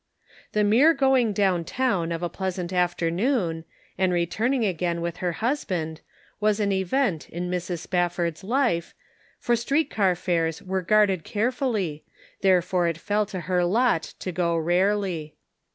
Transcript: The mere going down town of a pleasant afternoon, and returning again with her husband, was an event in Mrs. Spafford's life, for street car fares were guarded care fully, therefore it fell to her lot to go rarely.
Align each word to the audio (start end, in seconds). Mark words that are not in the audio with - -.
The 0.53 0.63
mere 0.63 0.95
going 0.95 1.31
down 1.31 1.63
town 1.63 2.11
of 2.11 2.23
a 2.23 2.27
pleasant 2.27 2.73
afternoon, 2.73 3.65
and 3.99 4.11
returning 4.11 4.65
again 4.65 4.99
with 4.99 5.17
her 5.17 5.33
husband, 5.33 6.01
was 6.39 6.59
an 6.59 6.71
event 6.71 7.29
in 7.29 7.51
Mrs. 7.51 7.81
Spafford's 7.81 8.43
life, 8.43 8.95
for 9.37 9.55
street 9.55 9.91
car 9.91 10.15
fares 10.15 10.59
were 10.59 10.81
guarded 10.81 11.23
care 11.23 11.51
fully, 11.51 12.03
therefore 12.41 12.87
it 12.87 12.97
fell 12.97 13.27
to 13.27 13.41
her 13.41 13.63
lot 13.63 14.01
to 14.17 14.31
go 14.31 14.57
rarely. 14.57 15.35